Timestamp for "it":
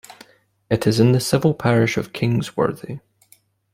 0.71-0.87